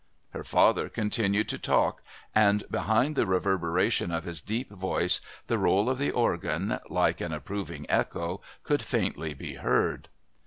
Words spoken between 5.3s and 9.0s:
the roll of the organ like an approving echo could